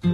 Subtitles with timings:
[0.00, 0.10] 有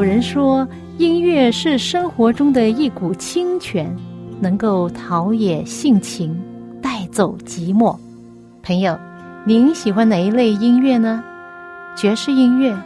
[0.00, 3.92] 人说，音乐是生活中的一股清泉，
[4.40, 6.40] 能够陶冶性情，
[6.80, 7.96] 带走寂寞。
[8.62, 8.96] 朋友，
[9.44, 11.24] 您喜欢哪一类音乐呢？
[11.96, 12.76] 爵士音乐、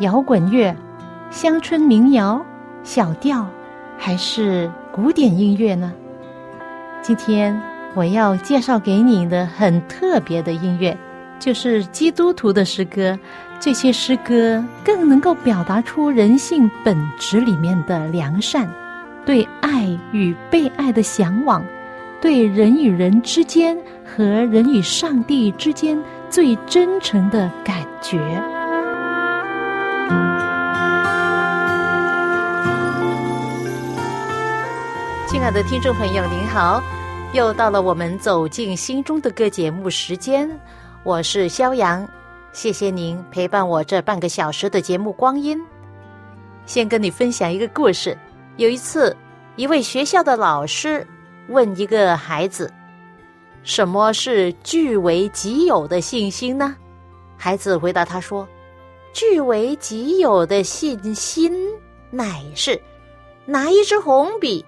[0.00, 0.74] 摇滚乐、
[1.30, 2.44] 乡村民谣、
[2.82, 3.46] 小调，
[3.98, 5.92] 还是古典音乐呢？
[7.02, 7.60] 今天
[7.94, 10.96] 我要介绍给你的很特别的音乐，
[11.38, 13.18] 就是基督徒的诗歌。
[13.60, 18.70] 这些诗歌更能够表达出人性本质里面的良善，
[19.26, 21.64] 对爱与被爱的向往，
[22.20, 23.76] 对人与人之间
[24.06, 28.18] 和人与上帝之间最真诚的感觉。
[35.48, 36.78] 爱的听众朋友，您好，
[37.32, 40.46] 又到了我们走进心中的歌节目时间，
[41.04, 42.06] 我是肖阳。
[42.52, 45.58] 谢谢您陪伴我这半个小时的节目光阴。
[46.66, 48.14] 先跟你分享一个故事。
[48.58, 49.16] 有一次，
[49.56, 51.06] 一位学校的老师
[51.48, 52.70] 问一个孩子
[53.64, 56.76] ：“什么是据为己有的信心呢？”
[57.38, 58.46] 孩子回答他说
[59.14, 61.50] ：“据为己有的信心，
[62.10, 62.78] 乃是
[63.46, 64.62] 拿一支红笔，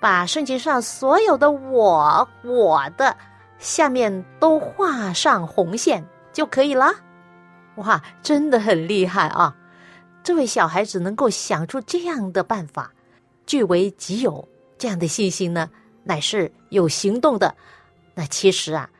[0.00, 3.16] 把圣经上所有的‘我’‘我的’
[3.58, 6.92] 下面都画上红线就可以了。”
[7.76, 9.54] 哇，真的很厉害啊！
[10.24, 12.92] 这位小孩子能够想出这样的办法，
[13.46, 14.46] 据为己有
[14.76, 15.70] 这样的信心呢，
[16.02, 17.54] 乃是有行动的。
[18.14, 18.90] 那其实啊，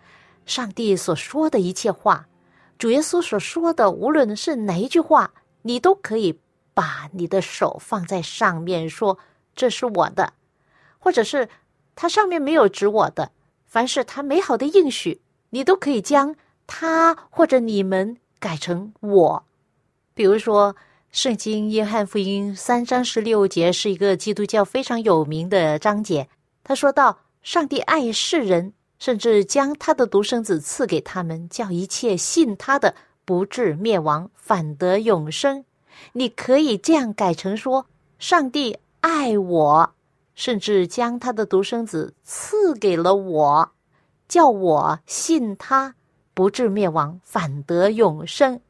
[0.46, 2.26] 上帝所说的一切话，
[2.78, 5.30] 主耶稣所说的，无论是哪一句话，
[5.62, 6.40] 你都可以
[6.72, 9.18] 把你的手放在上面，说
[9.56, 10.32] 这是我的，
[10.98, 11.48] 或者是
[11.94, 13.30] 它上面没有指我的，
[13.66, 16.34] 凡是他美好的应许，你都可以将
[16.66, 18.16] 他或者你们。
[18.40, 19.44] 改成我，
[20.14, 20.72] 比如说
[21.10, 26.28] 《圣经约翰福音》三章十六节是一个基督教非常有名的章节。
[26.62, 35.64] 他说到：“上帝爱世人，甚至将他的独生子赐给他们，叫一切信他的不至灭亡，反得永生。”
[36.14, 37.86] 你可以这样改成说
[38.20, 39.94] ：“上帝爱我，
[40.38, 43.72] 甚至将他的独生子赐给了我，
[44.28, 45.96] 叫我信他。”
[46.32, 48.60] 不至灭亡，反得永生。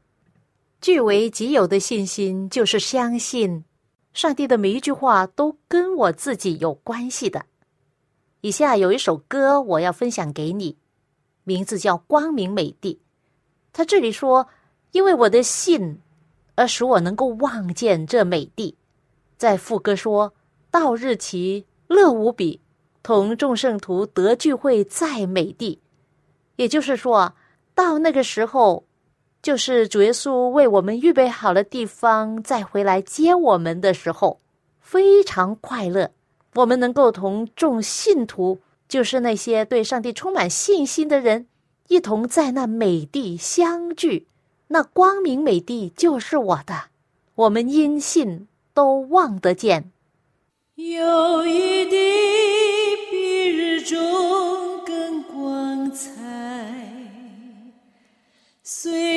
[0.81, 3.67] 据为己有的信心，就是相信
[4.15, 7.45] 上帝的每一句话都跟我自己有关系的。
[8.41, 10.79] 以下有一首歌，我要分享给你，
[11.45, 12.95] 名字叫《光明美地》。
[13.75, 14.49] 他这里说
[14.93, 16.01] ：“因为我的信，
[16.55, 18.79] 而使我能够望见这美地。”
[19.37, 20.33] 在副歌说
[20.71, 22.61] ：“到日期乐无比，
[23.03, 25.81] 同众圣徒得聚会在美地。”
[26.57, 27.35] 也就是说。
[27.75, 28.83] 到那个时候，
[29.41, 34.41] 就是主耶稣为我们预备好了地方，再回来接我们的时候，
[34.81, 36.11] 非常快乐。
[36.57, 38.59] 我们能够同众信徒，
[38.89, 41.47] 就是那些对上帝充满信心的人，
[41.87, 44.27] 一同在那美地相聚。
[44.67, 46.87] 那光明美地就是我的，
[47.37, 49.93] 我们因信都望得见。
[50.79, 51.97] 友谊的
[53.11, 53.99] 比日中
[54.87, 56.13] 更光彩。
[58.63, 59.08] 虽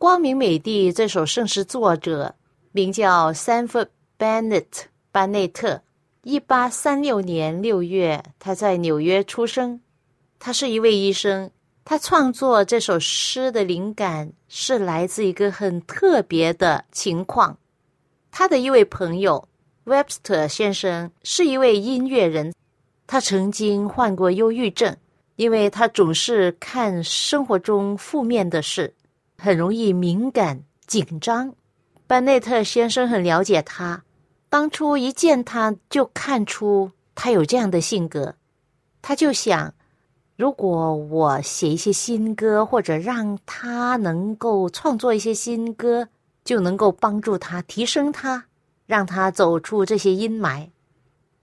[0.00, 2.34] 光明美地这首圣诗作者
[2.72, 3.88] 名叫 Sanford
[4.18, 4.64] Bennett
[5.12, 5.82] 班内特，
[6.22, 9.78] 一八三六年六月，他在纽约出生。
[10.38, 11.50] 他是一位医生。
[11.84, 17.58] 他创作这首诗的灵感是来自一个很特别的情况。
[18.30, 19.46] 他的一位朋友
[19.84, 22.54] Webster 先生是一位音乐人，
[23.06, 24.96] 他曾经患过忧郁症。
[25.36, 28.92] 因为他总是看生活中负面的事，
[29.40, 31.54] 很容易敏感紧张。
[32.06, 34.04] 班内特先生很了解他，
[34.48, 38.34] 当初一见他就看出他有这样的性格，
[39.00, 39.72] 他就想，
[40.36, 46.08] 如果我写一些新歌，或者让他能够创作一些新歌，
[46.44, 48.46] 就能够帮助他提升他，
[48.86, 50.68] 让他走出这些阴霾。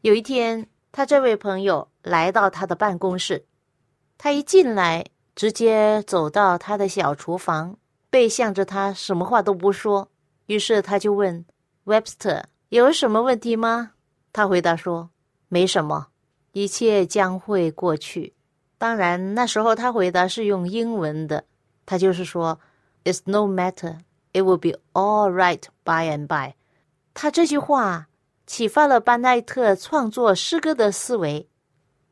[0.01, 3.45] 有一天，他这位朋友来到他的办公室。
[4.17, 5.05] 他一进来，
[5.35, 7.77] 直接走到他的小厨房，
[8.09, 10.09] 背向着他，什么话都不说。
[10.45, 11.45] 于是他就问
[11.85, 13.91] Webster：“ 有什么问题吗？”
[14.33, 15.09] 他回答说
[15.49, 16.07] ：“没什么，
[16.51, 18.33] 一切将会过去。”
[18.77, 21.43] 当然，那时候他回答是用英文的，
[21.85, 22.59] 他就是说
[23.03, 23.99] ：“It's no matter,
[24.33, 26.53] it will be all right by and by。”
[27.13, 28.07] 他这句话
[28.45, 31.49] 启发了班奈特创作诗歌的思维，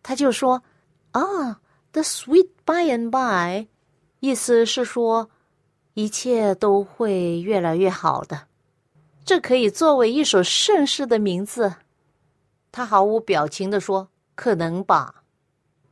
[0.01, 0.63] 他就说
[1.11, 1.61] ：“啊。”
[1.95, 3.69] The sweet by and by，
[4.19, 5.29] 意思是说
[5.95, 8.47] 一切都会越来越好的。
[9.25, 11.73] 这可以作为一首盛世的名字。
[12.71, 15.23] 他毫无表情的说：“可能吧。”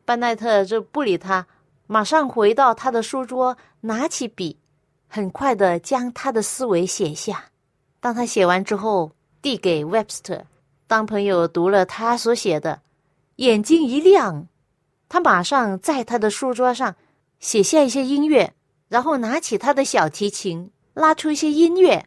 [0.05, 1.47] 班奈特就不理他，
[1.87, 4.59] 马上回到他的书桌，拿起笔，
[5.07, 7.45] 很快的将他的思维写下。
[8.01, 10.43] 当他写完之后，递给 Webster。
[10.85, 12.81] 当朋友读了他所写的，
[13.37, 14.47] 眼睛一亮。
[15.07, 16.95] 他马上在他的书桌上
[17.39, 18.53] 写下一些音乐，
[18.93, 22.05] 然后拿起他的小提琴，拉出一些音乐，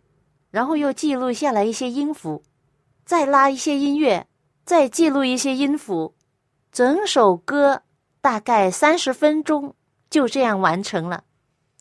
[0.53, 2.45] 然后又记录下来一些音符，
[3.05, 4.29] 再拉一些音乐，
[4.65, 6.15] 再记录一些音符，
[6.71, 7.83] 整首歌
[8.21, 9.75] 大概三十分钟
[10.09, 11.25] 就这样完成了。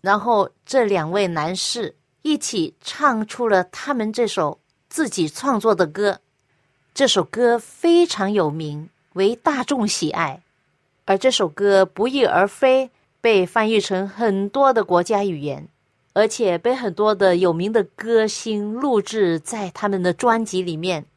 [0.01, 4.59] 然后这两位男士一起唱出了他们这首
[4.89, 6.19] 自己创作的歌，
[6.95, 10.41] 这首歌非常有名，为大众喜爱。
[11.05, 12.89] 而这首歌不翼而飞，
[13.25, 15.67] 被翻译成很多的国家语言，
[16.13, 21.07] 而且被很多的有名的歌星录制在他们的专辑里面，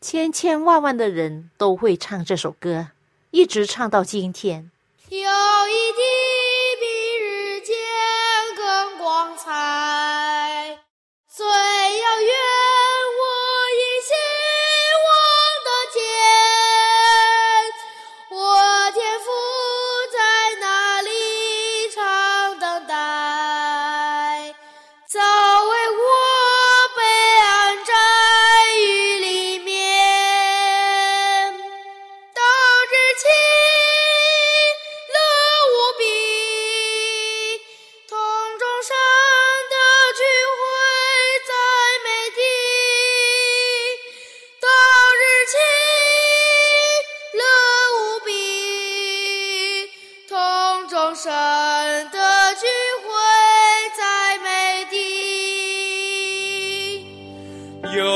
[0.00, 2.88] 千千万万的人都会唱这首歌，
[3.30, 4.72] 一直唱到今天。
[5.08, 6.02] 有一天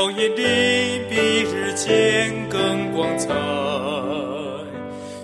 [0.07, 3.27] 我眼里比日间更光彩。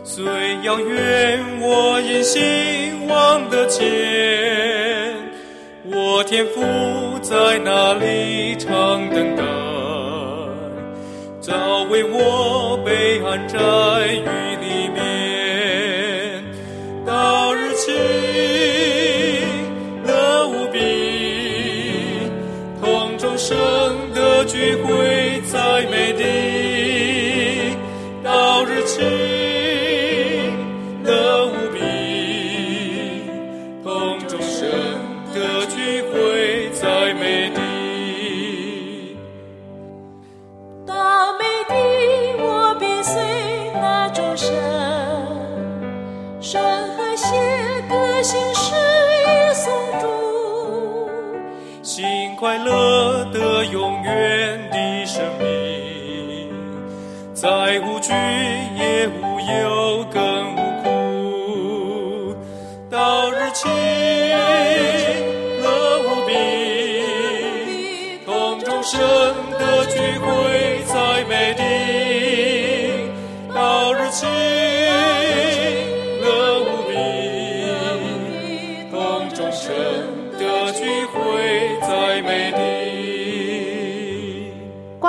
[0.03, 0.25] 虽
[0.63, 3.81] 遥远，我也希望得见，
[5.85, 6.61] 我天父
[7.21, 9.43] 在那里常等待，
[11.39, 13.57] 早为我备安斋。
[24.53, 25.22] 聚会。
[52.43, 56.49] 快乐的、永远的生命，
[57.33, 58.11] 再无惧。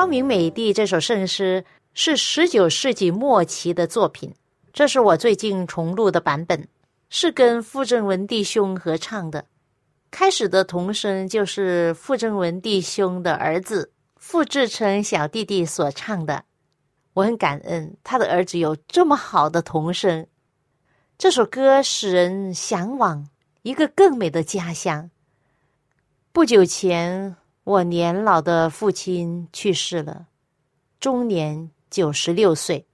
[0.07, 4.35] 美帝》这首圣诗是十九世纪末期的作品，
[4.73, 6.69] 这是我最近重录的版本，
[7.09, 9.45] 是跟傅正文弟兄合唱的。
[10.11, 16.45] 开始的童声就是傅正文弟兄的儿子傅志成小弟弟所唱的。
[17.15, 20.27] 我很感恩他的儿子有这么好的童声。
[21.17, 23.29] 这首歌使人向往
[23.63, 25.11] 一个更美的家乡。
[26.33, 30.27] 不久前，我年老的父亲去世了，
[31.01, 32.87] 终年九十六岁。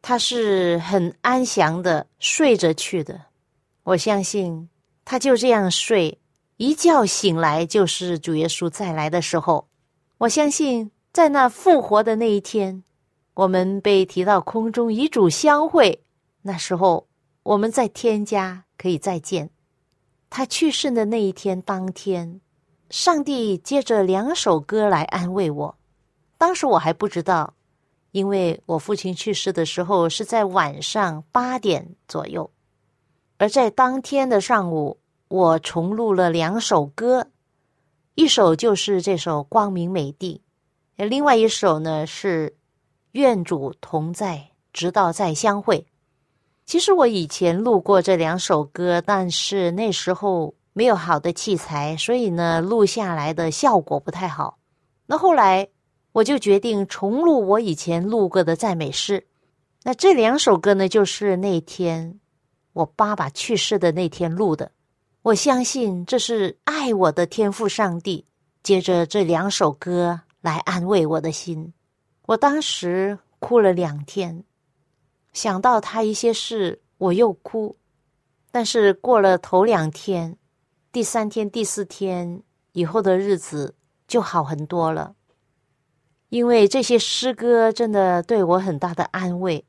[0.00, 3.20] 他是很安详的睡着去的，
[3.82, 4.68] 我相信
[5.04, 6.20] 他就这样睡，
[6.56, 9.66] 一觉醒来就是主耶稣再来的时候。
[10.18, 12.84] 我相信在那复活的那一天，
[13.34, 16.04] 我们被提到空中与主相会，
[16.42, 17.08] 那时候
[17.42, 19.50] 我们在天家可以再见。
[20.30, 22.40] 他去世的那一天当天。
[22.88, 25.76] 上帝借着两首歌来安慰我，
[26.38, 27.54] 当时我还不知道，
[28.12, 32.48] 因为我父亲去世的时候是在晚上八点左右，
[33.38, 37.26] 而在当天的上午，我重录了两首歌，
[38.14, 40.40] 一首就是这首《光明美地》，
[41.04, 42.50] 另外一首呢是
[43.12, 45.78] 《愿主同在，直到再相会》。
[46.64, 50.54] 其实我以前录过这两首歌，但是那时候。
[50.76, 54.58] 没有好的器材，所以呢，录下来的效果不太好。
[55.06, 55.66] 那后来
[56.12, 59.26] 我就决定重录我以前录过的赞美诗。
[59.84, 62.20] 那这两首歌呢，就是那天
[62.74, 64.70] 我爸爸去世的那天录的。
[65.22, 68.26] 我相信这是爱我的天赋上帝，
[68.62, 71.72] 借着这两首歌来安慰我的心。
[72.26, 74.44] 我当时哭了两天，
[75.32, 77.74] 想到他一些事，我又哭。
[78.52, 80.36] 但是过了头两天。
[80.96, 83.74] 第三天、第四天以后的日子
[84.08, 85.14] 就好很多了，
[86.30, 89.66] 因为这些诗歌真的对我很大的安慰。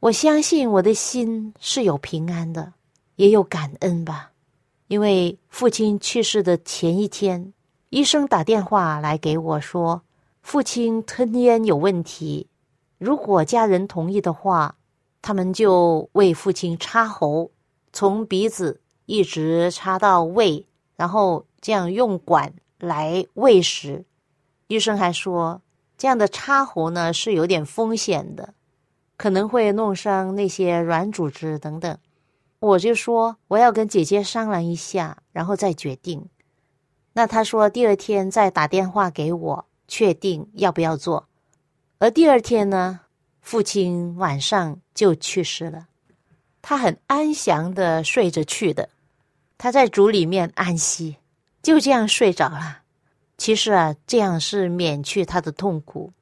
[0.00, 2.72] 我相信我的心是有平安的，
[3.16, 4.32] 也有感恩吧。
[4.88, 7.52] 因为父亲去世的前一天，
[7.90, 10.00] 医生打电话来给我说，
[10.40, 12.48] 父亲吞咽有问题，
[12.96, 14.74] 如果家人同意的话，
[15.20, 17.50] 他们就为父亲插喉，
[17.92, 18.80] 从鼻子。
[19.06, 24.04] 一直插到胃，然后这样用管来喂食。
[24.66, 25.62] 医生还说，
[25.96, 28.52] 这样的插喉呢是有点风险的，
[29.16, 31.96] 可能会弄伤那些软组织等等。
[32.58, 36.28] 我就说我要跟姐姐商量一下，然后再决定。
[37.12, 41.28] 那他说第二天再打电话给我，确定要不要做。
[41.98, 43.00] 而第二天呢，
[43.40, 45.86] 父亲晚上就去世了，
[46.60, 48.88] 他很安详的睡着去的。
[49.58, 51.16] 他在主里面安息，
[51.62, 52.80] 就这样睡着了。
[53.38, 56.12] 其实啊，这样是免去他的痛苦。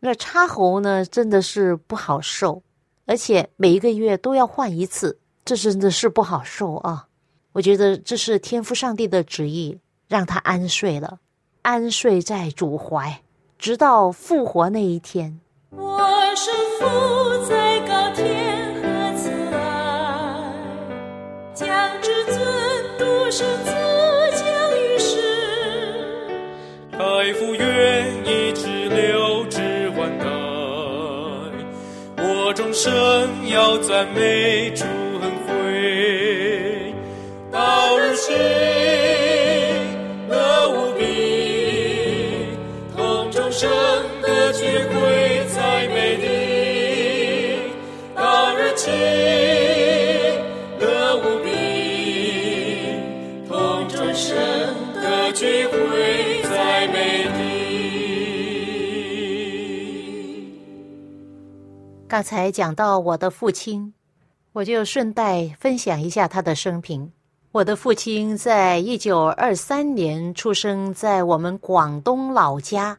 [0.00, 2.62] 那插喉呢，真的是不好受，
[3.06, 7.06] 而且每一个月都要换一次，这真的是不好受啊。
[7.52, 9.78] 我觉得这是天父上帝的旨意，
[10.08, 11.20] 让他安睡了，
[11.62, 13.22] 安睡在主怀，
[13.58, 15.40] 直到复活那一天。
[15.70, 15.98] 我
[16.36, 17.63] 身负在
[23.30, 23.70] 生自
[24.38, 24.46] 将
[24.78, 25.12] 于世，
[26.92, 26.98] 太
[27.34, 27.64] 傅愿
[28.24, 30.24] 意直流至万代，
[32.22, 32.92] 我终生
[33.48, 34.84] 要赞美主
[55.34, 57.42] 聚会在美地。
[62.06, 63.92] 刚才讲到我的父亲，
[64.52, 67.10] 我就顺带分享一下他的生平。
[67.50, 72.98] 我的父亲在一九二三年出生在我们广东老家，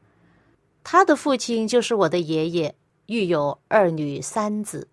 [0.84, 4.89] 他的父亲就是我的爷爷，育有二女三子，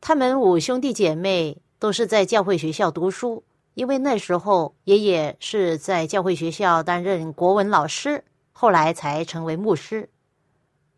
[0.00, 3.44] 他们五兄弟姐妹都是在教会学校读书。
[3.74, 10.08] 因为那时候爷爷是在教会学校担任国文老师，后来才成为牧师。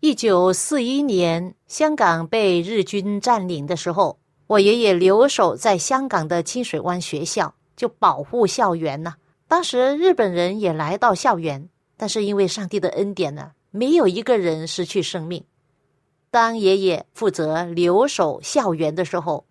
[0.00, 9.14] 一九四一年，香港被日军占领的时候，我爷爷留守在香港的清水湾学校，就保护校园呢。
[9.48, 15.42] 当时日本人也来到校园，但是因为上帝的恩典呢，没有一个人失去生命。
[16.30, 19.46] 当爷爷负责留守校园的时候。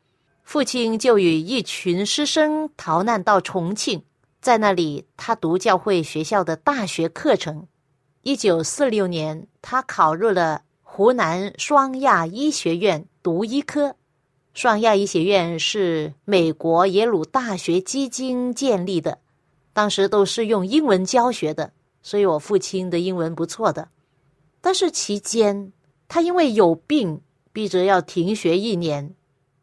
[0.46, 4.04] 父亲就与一群师生逃难到重庆，
[4.40, 7.68] 在那里他读教会学校的大学课程。
[8.22, 13.96] 一九四六年，他考入了湖南双亚医学院读医科。
[14.54, 19.18] 双亚医学院是美国耶鲁大学基金建立的，
[19.74, 21.74] 当时都是用英文教学的，
[22.04, 23.90] 所以我父亲的英文不错的。
[24.62, 25.74] 但是期间
[26.08, 27.20] 他因为有病，
[27.52, 29.16] 逼着要停学一年。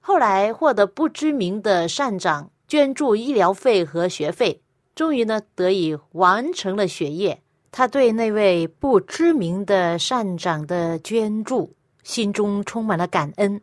[0.04, 4.60] 后来获得不知名的善长捐助医疗费和学费，
[4.96, 7.40] 终于呢得以完成了学业。
[7.70, 13.60] 他对那位不知名的善长的捐助，心中充满了感恩。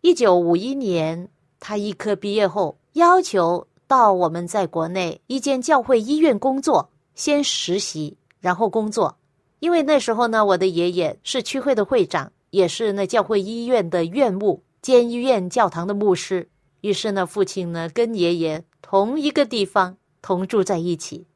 [0.00, 1.28] 一九五一年，
[1.60, 9.16] 他医科毕业后，要求到我们在国内一间教会医院工作，先实习，然后工作。
[9.60, 14.62] 因为那时候呢，我的爷爷是区会的会长，也是那教会医院的院务。
[14.86, 16.48] 监医院教堂的牧师，
[16.80, 21.26] 于是呢，父亲呢跟爷爷同一个地方同住在一起。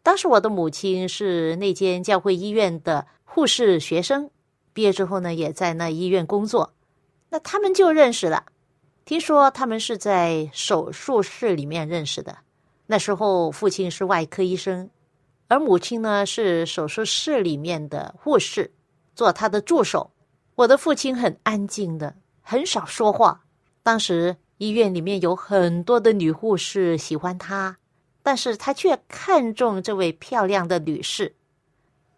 [0.00, 4.30] 当时我的母亲是那间教会医院的护士学生，
[4.72, 6.72] 毕业之后呢，也在那医院工作。
[7.30, 8.44] 那他们就认识了。
[9.04, 12.38] 听说他们是在手术室里面认识的。
[12.86, 14.88] 那时候父亲是外科医生，
[15.48, 18.72] 而母亲呢是手术室里面的护士，
[19.16, 20.12] 做他的助手。
[20.54, 22.14] 我的父亲很安静的。
[22.42, 23.40] 很少说话。
[23.82, 27.76] 当时医院里面有很多的女护士喜欢他，
[28.22, 31.34] 但是他却看中这位漂亮的女士。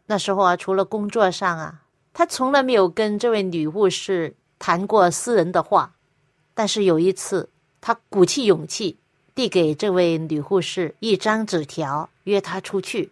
[0.06, 5.94] 那时候啊，除了工作上啊，他从来没有跟这位女护士谈过私人的话。
[6.52, 7.48] 但是有一次，
[7.80, 8.98] 他鼓起勇气
[9.34, 13.10] 递给这位女护士一张纸条，约她出去。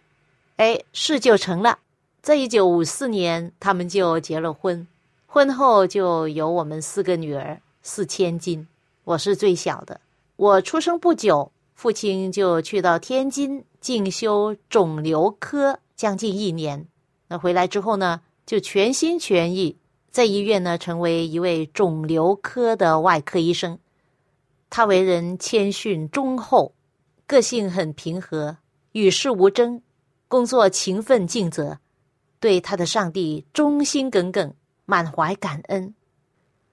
[0.57, 1.79] 哎，事就成了。
[2.21, 4.87] 在一九五四年，他们就结了婚。
[5.33, 8.67] 婚后就有我们四个女儿，四千金，
[9.03, 9.99] 我是最小的。
[10.35, 16.85] 我出生不久，父亲就去到天津进修肿瘤科，将近一年。
[17.27, 19.75] 那回来之后呢，就全心全意
[20.11, 23.79] 在医院呢，成为一位肿瘤科的外科医生。
[24.69, 26.75] 他为人谦逊忠厚，
[27.25, 28.57] 个性很平和，
[28.91, 29.81] 与世无争，
[30.27, 31.79] 工作勤奋尽责，
[32.39, 34.53] 对他的上帝忠心耿耿。
[34.85, 35.93] 满怀感恩，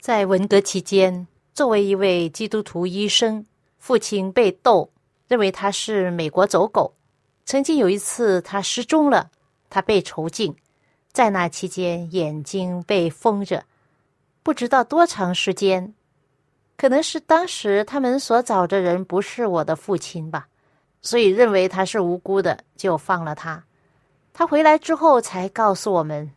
[0.01, 3.47] 在文革期间，作为一位基督徒医生，
[3.79, 4.91] 父亲被斗，
[5.29, 6.93] 认为他是美国走狗。
[7.45, 9.31] 曾经有一次，他失踪了，
[9.69, 10.57] 他被囚禁，
[11.13, 13.65] 在那期间眼睛被封着，
[14.43, 15.95] 不知道多长时间。
[16.77, 20.49] 可能是当时他们所找的人不是我的父亲吧，
[21.01, 23.63] 所以认为他是无辜的，就放了他。
[24.33, 26.29] 他回来之后才告诉我们，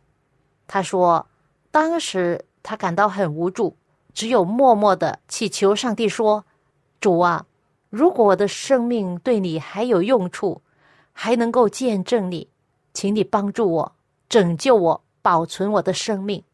[0.68, 1.26] 他说。
[1.74, 3.76] 当时他感到很无助，
[4.12, 6.44] 只有默默的祈求上帝说
[7.02, 7.44] ：“主啊，
[7.90, 10.62] 如果我的生命对你还有用处，
[11.12, 12.46] 还能够见证你，
[12.92, 13.92] 请你帮助我，
[14.28, 16.44] 拯救我，保存我的生命。”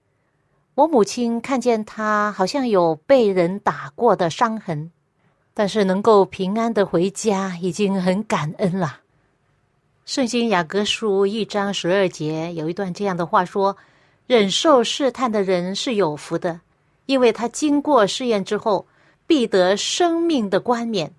[0.75, 4.91] 我母亲看见他好像有被人打过的伤痕，
[5.53, 9.01] 但是能够平安的回家，已经很感恩了。
[10.07, 13.77] 圣经雅各书一章十二节有一段这样的话说。
[14.31, 16.61] 忍受试探的人是有福的，
[17.07, 18.87] 因为他经过试验之后，
[19.27, 21.13] 必得生命的冠冕。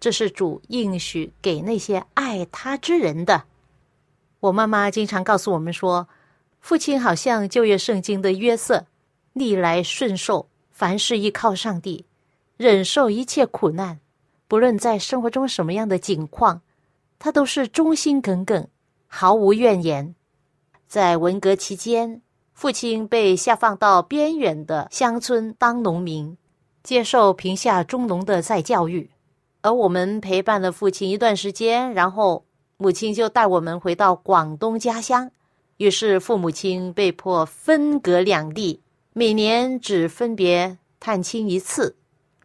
[0.00, 3.44] 这是主应许给那些爱他之人的。
[4.40, 6.08] 我妈妈经常告诉我们说，
[6.58, 8.86] 父亲好像旧约圣经的约瑟，
[9.34, 12.06] 逆来顺受，凡事依靠上帝，
[12.56, 14.00] 忍受一切苦难，
[14.48, 16.62] 不论在生活中什么样的境况，
[17.18, 18.66] 他都是忠心耿耿，
[19.06, 20.14] 毫无怨言。
[20.88, 22.22] 在文革期间。
[22.56, 26.38] 父亲被下放到边远的乡村当农民，
[26.82, 29.10] 接受贫下中农的再教育，
[29.60, 32.46] 而我们陪伴了父亲一段时间，然后
[32.78, 35.30] 母亲就带我们回到广东家乡。
[35.76, 38.80] 于是父母亲被迫分隔两地，
[39.12, 41.94] 每年只分别探亲一次。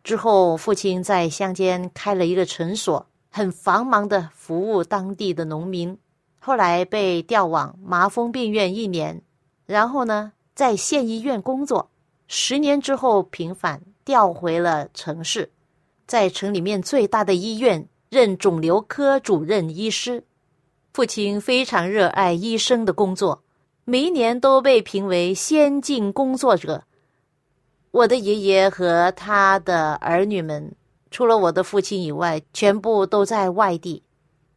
[0.04, 5.98] 之后，父亲在乡间开了一个诊所，很繁忙的服务当地的农民。
[6.38, 9.22] 后来被调往麻风病院一年。
[9.72, 11.90] 然后呢，在县医院工作，
[12.28, 15.50] 十年之后平反，调回了城市，
[16.06, 20.26] 在城里面最大的医院任肿瘤科主任医师。
[20.94, 23.42] 父亲非常热爱医生的工作，
[23.86, 26.84] 每一年都被评为先进工作者。
[27.92, 30.76] 我的爷爷和他的儿女们，
[31.12, 34.04] 除了我的父亲以外，全部都在外地。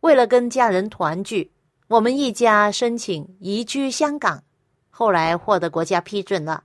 [0.01, 1.53] 为了跟家人团聚，
[1.87, 4.43] 我们一家申请移居香港。
[4.97, 6.63] 后来获得国家批准了，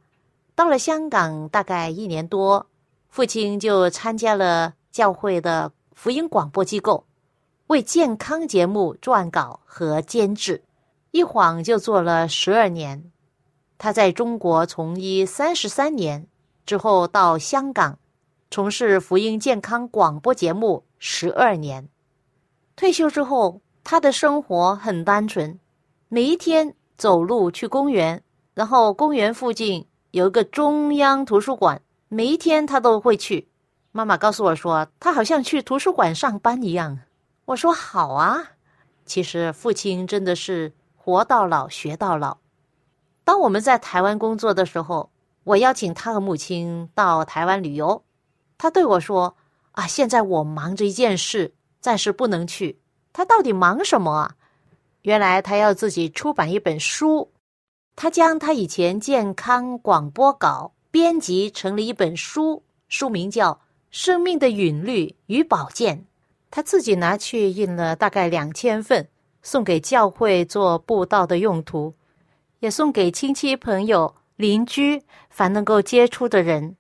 [0.54, 2.68] 到了香港大概一年多，
[3.10, 7.04] 父亲就参加了教会的福音广播机构，
[7.66, 10.62] 为健康节目撰稿和监制，
[11.10, 13.12] 一晃就做了十二年。
[13.80, 16.28] 他在中国从医三十三年
[16.68, 17.98] 之后，到香港
[18.52, 21.90] 从事福音健康广播节目十二年。
[22.76, 25.58] 退休之后，他的生活很单纯，
[26.10, 26.76] 每一天。
[27.00, 28.22] 走路去公园，
[28.54, 33.48] 然后公园附近有一个中央图书馆，每一天他都会去。
[33.94, 37.00] 妈妈告诉我说，他好像去图书馆上班一样。
[37.46, 38.52] 我说好啊。
[39.06, 42.38] 其实父亲真的是活到老学到老。
[43.24, 45.10] 当我们在台湾工作的时候，
[45.46, 48.04] 我邀请他和母亲到台湾旅游，
[48.58, 49.38] 他对我说
[49.72, 52.78] ：“啊，现在我忙着一件事，暂时不能去。”
[53.14, 54.36] 他到底忙什么啊？
[55.10, 57.32] 原来他要自己出版一本书，
[57.96, 63.54] 他将他以前健康广播稿编辑成了一本书，书名叫
[63.90, 65.98] 《生命的韵律与保健》。
[66.52, 69.10] 他自己拿去印了大概两千份，
[69.42, 71.96] 送给教会做布道的用途，
[72.60, 76.76] 也送给亲戚朋友、邻居，凡能够接触的人。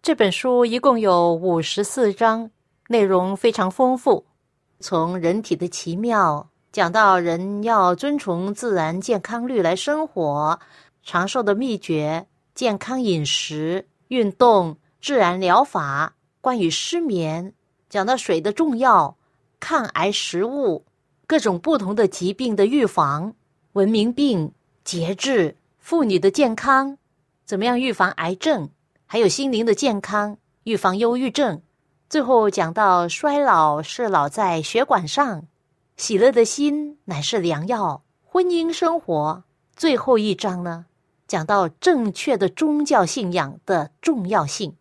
[0.00, 2.50] 这本书一共有五十四章，
[2.88, 4.24] 内容非常丰富，
[4.80, 10.60] 从人体的奇妙讲到人要遵从自然健康律来生活，
[11.02, 17.52] 长寿的秘诀、健康饮食、运动、自然疗法，关于失眠。
[17.90, 19.16] 讲到水的重要，
[19.58, 20.84] 抗癌食物，
[21.26, 23.34] 各种不同的疾病的预防，
[23.72, 24.52] 文明病、
[24.84, 26.96] 节制，妇女的健康，
[27.44, 28.70] 怎么样预防癌症，
[29.04, 31.60] 还有心灵的健康，预防忧郁症。
[32.08, 35.42] 最后讲到衰老是老在血管上，
[35.98, 38.04] 喜乐的心乃是良药。
[38.22, 39.42] 婚姻生活
[39.74, 40.86] 最后一章呢，
[41.26, 44.76] 讲到正确的宗教信仰的重要性。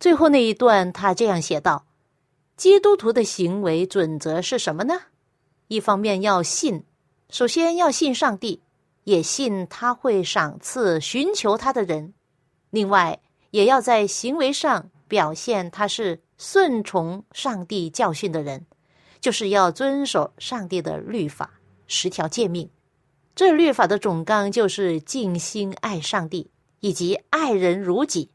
[0.00, 1.84] 最后那一段，他这样写道。
[2.56, 4.94] 基督徒的行为准则是什么呢？
[5.68, 6.82] 一方面要信，
[7.28, 8.62] 首先要信上帝，
[9.04, 12.14] 也信他会赏赐寻求他的人；
[12.70, 18.64] 另外，也要在行为上表现他是顺从上帝教训的人，
[19.22, 21.52] 就是要遵守上帝的律法
[21.86, 22.68] 十条诫命。
[23.34, 28.28] 这律法的总纲就是尽心爱上帝以及爱人如己。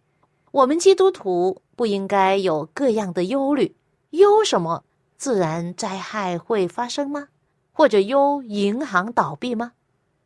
[0.52, 3.76] 我们基督徒不应该有各样的忧虑。
[4.12, 4.86] 忧什么？
[5.18, 7.28] 自然灾害会发生吗？
[7.74, 9.74] 或者忧银行倒闭吗？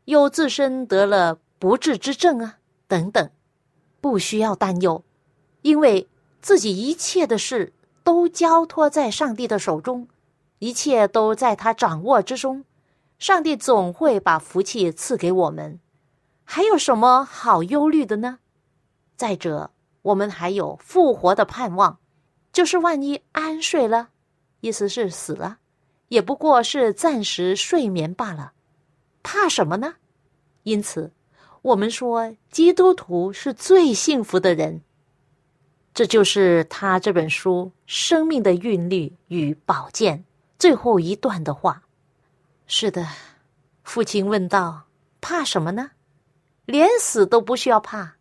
[0.06, 2.58] 忧自身得了不治之症啊？
[2.88, 3.30] 等等，
[4.00, 5.04] 不需要担忧，
[5.64, 6.08] 因为
[6.42, 10.08] 自己一切的事都交托在上帝的手中，
[10.62, 12.64] 一切都在他掌握之中。
[13.18, 15.80] 上帝总会把福气赐给我们，
[16.44, 18.38] 还有什么好忧虑的呢？
[19.16, 19.72] 再者，
[20.04, 21.98] 我们还有复活的盼望。
[22.54, 24.10] 就是万一安睡了，
[24.60, 25.58] 意思是死了，
[26.10, 28.54] 也不过是暂时睡眠罢了，
[29.24, 29.96] 怕什么呢？
[30.62, 31.12] 因此，
[31.64, 34.84] 我们说基督徒是最幸福的人。
[35.92, 40.18] 这就是他这本书《生命的韵律与宝剑》
[40.62, 41.82] 最后一段的话。
[42.68, 43.04] 是的，
[43.84, 44.84] 父亲问道
[45.20, 45.90] ：“怕什么呢？
[46.66, 48.14] 连死都不需要怕，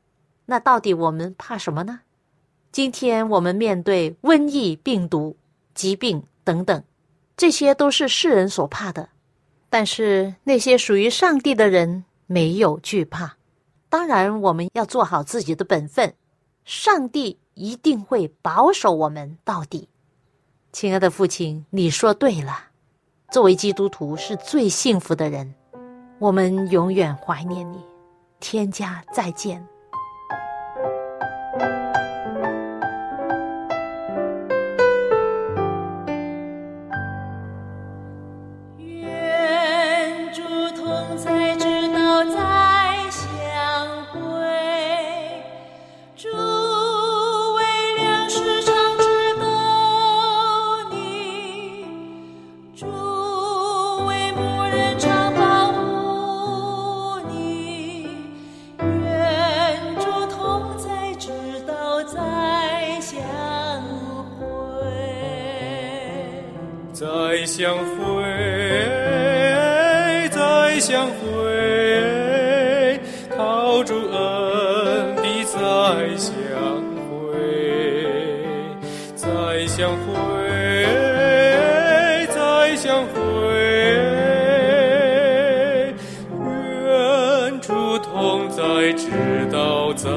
[0.47, 2.01] 那到底我们怕什么呢？”
[2.73, 5.37] 今天我们面对瘟疫、病毒、
[5.75, 6.83] 疾病等等，
[7.37, 9.11] 这些都是世人所怕的。
[9.69, 13.37] 但是那些属于上帝的人没有惧怕。
[13.91, 16.15] 当然，我们要做好自己的本分，
[16.65, 19.90] 上帝一定会保守我们到底。
[20.73, 22.57] 亲爱的父亲，你说对了。
[23.31, 25.55] 作为基督徒是最幸福的人，
[26.19, 27.79] 我们永远怀念你。
[28.39, 29.67] 天家再见。
[89.01, 90.11] 直到再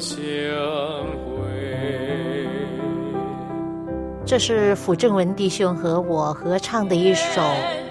[0.00, 0.18] 相
[1.30, 2.48] 会
[4.26, 7.40] 这是傅正文弟兄和我合唱的一首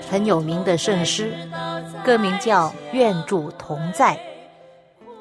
[0.09, 1.31] 很有名的圣诗，
[2.03, 4.13] 歌名叫《愿主同在》。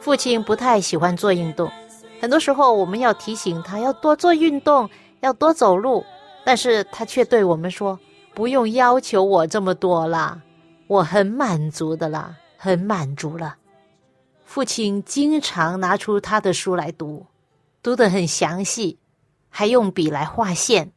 [0.00, 1.70] 父亲不太喜欢做运动，
[2.20, 6.04] 很多时候我们要提醒他要多做运动，要多走路，
[6.44, 7.96] 但是他却对我们说
[8.34, 10.40] ：“不用要求我这么多啦，
[10.88, 13.54] 我很满足的啦，很满足了。”
[14.48, 17.26] 父亲经常拿出他的书来读，
[17.82, 18.96] 读得很详细，
[19.50, 20.90] 还用笔来画线。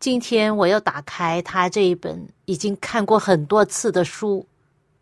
[0.00, 4.46] 今天我又打开他这一本已经看过很多次的书，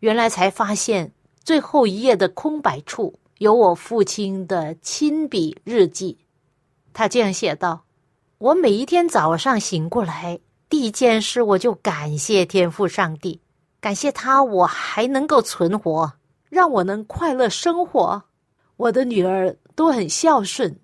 [0.01, 1.13] 原来才发现
[1.45, 6.17] 最后一页的空白处有我父亲的亲笔日记。
[6.91, 7.85] 他这样写道
[8.37, 13.39] ：“我每一天早上醒过来，第一件事我就感谢天父上帝，
[13.79, 16.11] 感谢他我还能够存活，
[16.49, 18.23] 让我能快乐生活。
[18.75, 20.75] 我的女儿都很孝顺，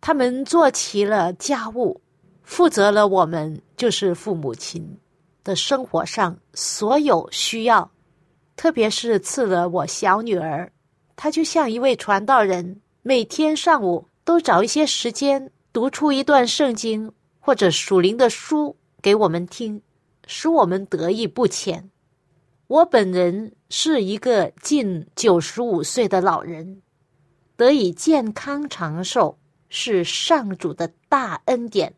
[0.00, 2.00] 他们做齐了家务。”
[2.42, 4.98] 负责了我们就是父母亲
[5.44, 7.90] 的生活上所有需要，
[8.56, 10.72] 特别是赐了我小女儿，
[11.14, 19.82] 她就像一位传道人，每天上午都找一些时间读出一段圣经或者属灵的书给我们听，
[20.26, 21.90] 使我们得益不浅。
[22.68, 26.82] 我本人是一个近九十五岁的老人，
[27.56, 29.38] 得以健康长寿
[29.70, 31.94] 是上主的大恩典。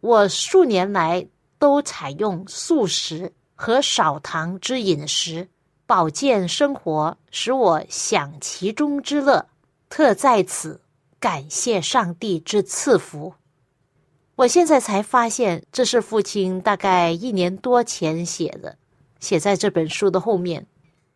[0.00, 1.26] 我数年来
[1.58, 5.48] 都采用素食和少糖之饮食，
[5.84, 9.44] 保健生活，使我享其中之乐。
[9.88, 10.80] 特在此
[11.18, 13.34] 感谢上帝之赐福。
[14.36, 18.78] 我现在才发现，这是父亲大概一年多前写的，
[19.24, 20.64] 写在这本书的后面。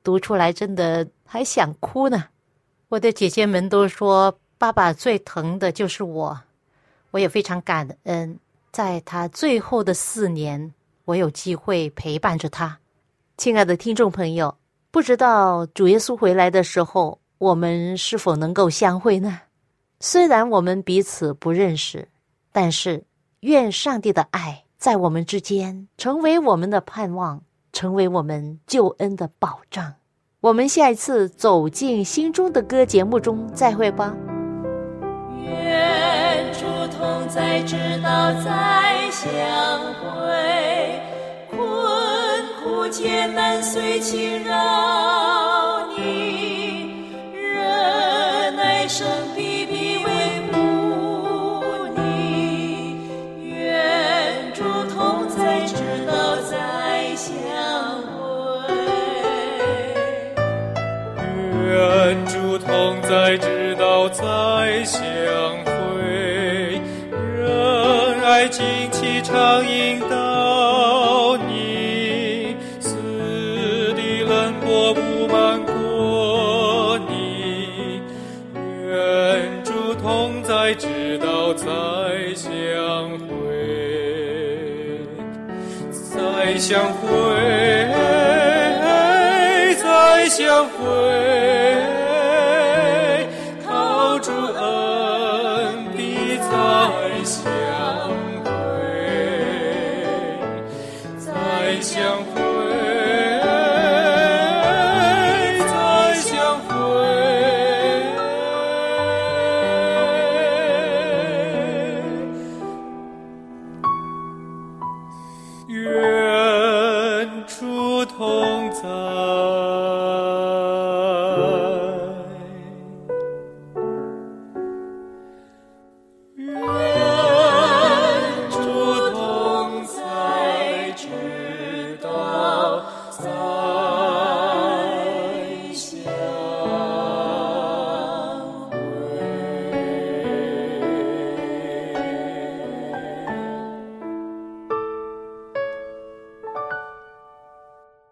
[0.03, 2.25] 读出来真的还想哭呢。
[2.89, 6.41] 我的姐姐们都说，爸爸最疼的就是我，
[7.11, 8.39] 我也非常感恩。
[8.73, 10.73] 在他最后的四年，
[11.05, 12.79] 我有机会陪伴着他。
[13.37, 14.57] 亲爱的听众朋友，
[14.91, 19.41] 不知道主耶稣回来的时候，我们是否能够相会呢？
[20.01, 22.09] 虽然我们彼此不认识，
[22.53, 23.05] 但是
[23.41, 27.43] 愿上帝的爱在我们之间，成为我们的盼望，
[27.79, 29.95] 成为我们救恩的保障。
[30.41, 34.13] 我们下一次走进心中的歌节目中再会吧。
[36.91, 41.01] 同在，直到再相会。
[41.53, 41.61] 困
[42.65, 44.57] 苦艰难虽侵扰
[69.31, 69.37] 常
[69.69, 72.97] 引导你，死
[73.95, 78.01] 的冷漠不满过你，
[78.87, 81.67] 愿主同在，直到再
[82.35, 82.49] 相
[83.19, 83.29] 会，
[85.93, 87.07] 再相会，
[89.77, 90.73] 再相会。
[94.19, 94.88] 相会。